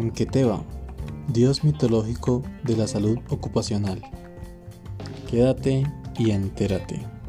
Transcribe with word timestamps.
Nemqueteba, 0.00 0.64
dios 1.28 1.62
mitológico 1.62 2.42
de 2.64 2.74
la 2.74 2.86
salud 2.86 3.18
ocupacional. 3.28 4.00
Quédate 5.28 5.84
y 6.16 6.30
entérate. 6.30 7.19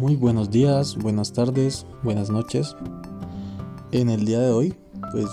Muy 0.00 0.16
buenos 0.16 0.50
días, 0.50 0.96
buenas 0.96 1.34
tardes, 1.34 1.84
buenas 2.02 2.30
noches. 2.30 2.74
En 3.92 4.08
el 4.08 4.24
día 4.24 4.40
de 4.40 4.50
hoy, 4.50 4.74
pues 5.12 5.26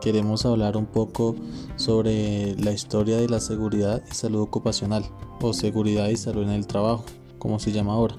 queremos 0.00 0.46
hablar 0.46 0.76
un 0.76 0.86
poco 0.86 1.34
sobre 1.74 2.54
la 2.54 2.70
historia 2.70 3.16
de 3.16 3.28
la 3.28 3.40
seguridad 3.40 4.00
y 4.08 4.14
salud 4.14 4.42
ocupacional 4.42 5.04
o 5.40 5.52
seguridad 5.52 6.06
y 6.06 6.16
salud 6.16 6.44
en 6.44 6.50
el 6.50 6.68
trabajo, 6.68 7.04
como 7.40 7.58
se 7.58 7.72
llama 7.72 7.94
ahora. 7.94 8.14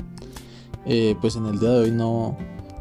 Eh, 0.86 1.16
pues 1.22 1.38
en 1.38 1.46
el 1.46 1.58
día 1.58 1.70
de 1.70 1.84
hoy 1.84 1.92
no, 1.92 2.36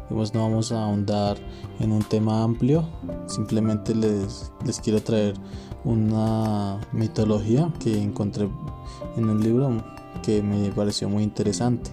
pues 0.09 0.33
no 0.33 0.41
vamos 0.41 0.73
a 0.73 0.83
ahondar 0.83 1.37
en 1.79 1.93
un 1.93 2.03
tema 2.03 2.43
amplio, 2.43 2.85
simplemente 3.27 3.95
les, 3.95 4.51
les 4.65 4.81
quiero 4.81 5.01
traer 5.01 5.35
una 5.85 6.77
mitología 6.91 7.71
que 7.79 8.01
encontré 8.03 8.49
en 9.15 9.29
un 9.29 9.41
libro 9.41 9.81
que 10.23 10.43
me 10.43 10.69
pareció 10.71 11.07
muy 11.07 11.23
interesante 11.23 11.89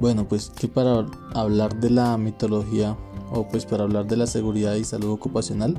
bueno, 0.00 0.28
pues 0.28 0.50
que 0.50 0.68
para 0.68 1.06
hablar 1.34 1.80
de 1.80 1.90
la 1.90 2.16
mitología 2.18 2.96
o 3.32 3.48
pues 3.48 3.64
para 3.64 3.84
hablar 3.84 4.06
de 4.06 4.16
la 4.16 4.26
seguridad 4.26 4.74
y 4.74 4.84
salud 4.84 5.10
ocupacional 5.10 5.76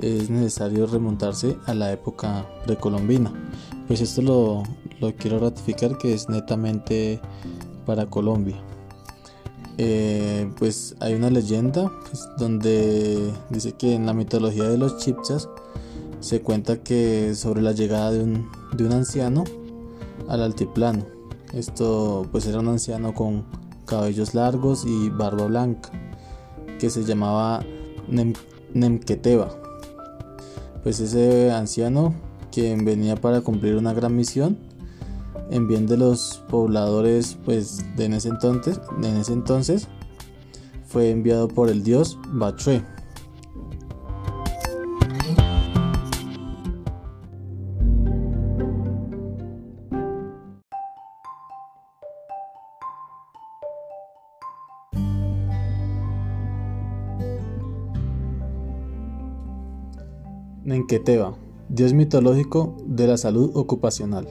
es 0.00 0.30
necesario 0.30 0.86
remontarse 0.86 1.56
a 1.66 1.74
la 1.74 1.92
época 1.92 2.46
precolombina. 2.64 3.32
Pues 3.86 4.00
esto 4.00 4.22
lo, 4.22 4.62
quiero 5.18 5.38
ratificar 5.38 5.98
que 5.98 6.14
es 6.14 6.28
netamente 6.28 7.20
para 7.84 8.06
Colombia. 8.06 8.56
Eh, 9.78 10.50
pues 10.58 10.96
hay 11.00 11.14
una 11.14 11.28
leyenda 11.28 11.92
pues, 12.08 12.26
donde 12.38 13.30
dice 13.50 13.72
que 13.72 13.94
en 13.94 14.06
la 14.06 14.14
mitología 14.14 14.64
de 14.64 14.78
los 14.78 14.96
chipchas 14.98 15.50
se 16.20 16.40
cuenta 16.40 16.82
que 16.82 17.34
sobre 17.34 17.60
la 17.60 17.72
llegada 17.72 18.10
de 18.10 18.24
un, 18.24 18.48
de 18.74 18.84
un 18.84 18.92
anciano 18.92 19.44
al 20.28 20.42
altiplano 20.42 21.15
esto 21.56 22.26
pues 22.30 22.46
era 22.46 22.60
un 22.60 22.68
anciano 22.68 23.14
con 23.14 23.44
cabellos 23.86 24.34
largos 24.34 24.84
y 24.84 25.08
barba 25.08 25.46
blanca 25.46 25.90
que 26.78 26.90
se 26.90 27.04
llamaba 27.04 27.64
Nemqueteba. 28.74 29.48
Pues 30.82 31.00
ese 31.00 31.50
anciano 31.50 32.14
quien 32.52 32.84
venía 32.84 33.16
para 33.16 33.40
cumplir 33.40 33.76
una 33.76 33.94
gran 33.94 34.14
misión 34.14 34.58
en 35.50 35.66
bien 35.66 35.86
de 35.86 35.96
los 35.96 36.42
pobladores 36.48 37.38
pues 37.44 37.84
de 37.96 38.06
ese 38.06 38.28
entonces, 38.28 38.80
en 39.02 39.16
ese 39.16 39.32
entonces 39.32 39.88
fue 40.86 41.10
enviado 41.10 41.48
por 41.48 41.70
el 41.70 41.82
dios 41.82 42.18
Bachue 42.28 42.84
Nenqueteba, 60.66 61.36
dios 61.68 61.92
mitológico 61.92 62.74
de 62.86 63.06
la 63.06 63.16
salud 63.16 63.52
ocupacional. 63.54 64.26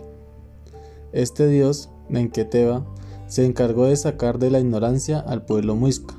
Este 1.13 1.47
dios, 1.47 1.89
Nenqueteba, 2.09 2.85
se 3.27 3.45
encargó 3.45 3.85
de 3.85 3.95
sacar 3.95 4.37
de 4.37 4.51
la 4.51 4.59
ignorancia 4.59 5.17
al 5.17 5.45
pueblo 5.45 5.77
muisca. 5.77 6.13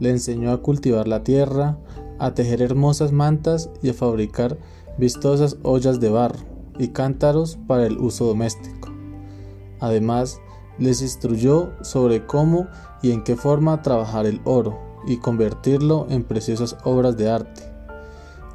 Le 0.00 0.10
enseñó 0.10 0.50
a 0.50 0.62
cultivar 0.62 1.06
la 1.06 1.22
tierra, 1.22 1.78
a 2.18 2.34
tejer 2.34 2.60
hermosas 2.60 3.12
mantas 3.12 3.70
y 3.84 3.90
a 3.90 3.94
fabricar 3.94 4.58
vistosas 4.98 5.58
ollas 5.62 6.00
de 6.00 6.10
barro 6.10 6.40
y 6.76 6.88
cántaros 6.88 7.56
para 7.68 7.86
el 7.86 7.98
uso 7.98 8.24
doméstico. 8.24 8.88
Además, 9.78 10.40
les 10.80 11.02
instruyó 11.02 11.70
sobre 11.82 12.26
cómo 12.26 12.66
y 13.00 13.12
en 13.12 13.22
qué 13.22 13.36
forma 13.36 13.80
trabajar 13.80 14.26
el 14.26 14.40
oro 14.42 14.76
y 15.06 15.18
convertirlo 15.18 16.08
en 16.10 16.24
preciosas 16.24 16.76
obras 16.82 17.16
de 17.16 17.30
arte 17.30 17.71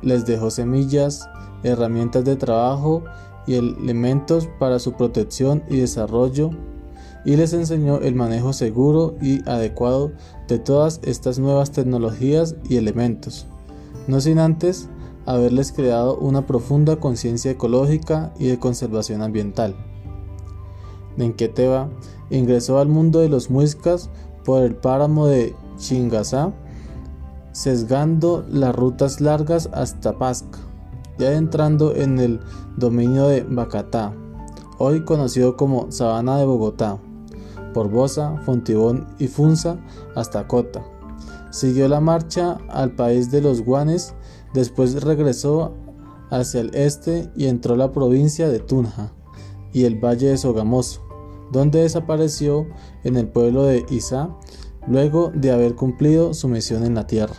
les 0.01 0.25
dejó 0.25 0.49
semillas, 0.49 1.27
herramientas 1.63 2.23
de 2.25 2.35
trabajo 2.35 3.03
y 3.45 3.55
elementos 3.55 4.47
para 4.59 4.79
su 4.79 4.93
protección 4.93 5.63
y 5.69 5.77
desarrollo 5.77 6.51
y 7.25 7.35
les 7.35 7.53
enseñó 7.53 7.97
el 7.99 8.15
manejo 8.15 8.53
seguro 8.53 9.15
y 9.21 9.47
adecuado 9.49 10.11
de 10.47 10.59
todas 10.59 11.01
estas 11.03 11.39
nuevas 11.39 11.71
tecnologías 11.71 12.55
y 12.69 12.77
elementos, 12.77 13.47
no 14.07 14.21
sin 14.21 14.39
antes 14.39 14.89
haberles 15.25 15.73
creado 15.73 16.17
una 16.17 16.45
profunda 16.47 17.01
conciencia 17.01 17.51
ecológica 17.51 18.33
y 18.39 18.47
de 18.47 18.59
conservación 18.59 19.21
ambiental. 19.21 19.75
Nenqueteba 21.17 21.89
ingresó 22.29 22.79
al 22.79 22.87
mundo 22.87 23.19
de 23.19 23.27
los 23.27 23.49
muiscas 23.49 24.09
por 24.45 24.63
el 24.63 24.75
páramo 24.75 25.27
de 25.27 25.53
Chingasá 25.77 26.53
sesgando 27.57 28.45
las 28.51 28.75
rutas 28.75 29.19
largas 29.19 29.67
hasta 29.73 30.19
Pasca, 30.19 30.59
ya 31.17 31.33
entrando 31.33 31.95
en 31.95 32.19
el 32.19 32.39
dominio 32.75 33.25
de 33.25 33.41
Bacatá, 33.41 34.13
hoy 34.77 35.03
conocido 35.03 35.57
como 35.57 35.91
Sabana 35.91 36.37
de 36.37 36.45
Bogotá, 36.45 36.99
por 37.73 37.89
Bosa, 37.89 38.37
Fontibón 38.45 39.07
y 39.17 39.27
Funza 39.27 39.77
hasta 40.13 40.47
Cota. 40.47 40.85
Siguió 41.49 41.87
la 41.87 41.99
marcha 41.99 42.59
al 42.69 42.91
país 42.91 43.31
de 43.31 43.41
los 43.41 43.63
Guanes, 43.63 44.13
después 44.53 45.01
regresó 45.01 45.73
hacia 46.29 46.61
el 46.61 46.75
este 46.75 47.31
y 47.35 47.47
entró 47.47 47.73
a 47.73 47.77
la 47.77 47.91
provincia 47.91 48.49
de 48.49 48.59
Tunja 48.59 49.11
y 49.73 49.85
el 49.85 49.95
valle 49.95 50.27
de 50.27 50.37
Sogamoso, 50.37 51.01
donde 51.51 51.81
desapareció 51.81 52.67
en 53.03 53.17
el 53.17 53.27
pueblo 53.27 53.63
de 53.63 53.83
Isa 53.89 54.29
luego 54.87 55.31
de 55.33 55.51
haber 55.51 55.75
cumplido 55.75 56.33
su 56.33 56.47
misión 56.47 56.85
en 56.85 56.95
la 56.95 57.05
tierra. 57.05 57.35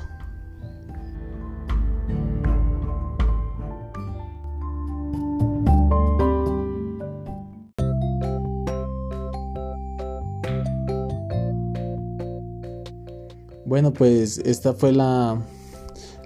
Bueno, 13.64 13.92
pues 13.92 14.38
esta 14.38 14.72
fue 14.72 14.92
la, 14.92 15.42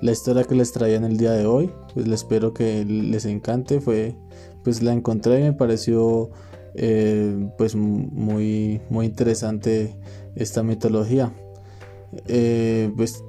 la 0.00 0.12
historia 0.12 0.44
que 0.44 0.54
les 0.54 0.72
traía 0.72 0.96
en 0.96 1.04
el 1.04 1.16
día 1.16 1.32
de 1.32 1.44
hoy. 1.44 1.72
Pues 1.92 2.06
les 2.06 2.20
espero 2.20 2.54
que 2.54 2.84
les 2.84 3.24
encante. 3.24 3.80
Fue, 3.80 4.16
pues 4.62 4.80
la 4.80 4.92
encontré 4.92 5.40
y 5.40 5.42
me 5.42 5.52
pareció 5.52 6.30
eh, 6.74 7.50
pues 7.58 7.74
muy, 7.74 8.80
muy 8.88 9.06
interesante 9.06 9.94
esta 10.36 10.62
mitología. 10.62 11.32
Eh, 12.26 12.92
pues 12.96 13.24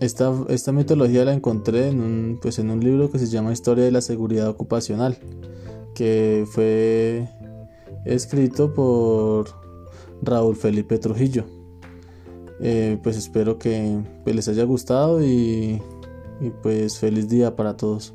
esta, 0.00 0.32
esta, 0.48 0.72
mitología 0.72 1.24
la 1.24 1.32
encontré 1.32 1.88
en 1.88 2.00
un, 2.00 2.38
pues 2.42 2.58
en 2.58 2.70
un 2.70 2.80
libro 2.80 3.10
que 3.10 3.18
se 3.18 3.26
llama 3.26 3.52
Historia 3.52 3.84
de 3.84 3.92
la 3.92 4.00
Seguridad 4.00 4.48
Ocupacional, 4.48 5.16
que 5.94 6.44
fue 6.50 7.28
escrito 8.04 8.74
por 8.74 9.46
Raúl 10.22 10.56
Felipe 10.56 10.98
Trujillo. 10.98 11.44
Eh, 12.60 12.98
pues 13.02 13.16
espero 13.16 13.58
que 13.58 14.00
pues, 14.24 14.36
les 14.36 14.48
haya 14.48 14.64
gustado 14.64 15.22
y, 15.22 15.82
y 16.40 16.50
pues 16.62 16.98
feliz 16.98 17.28
día 17.28 17.54
para 17.56 17.76
todos. 17.76 18.14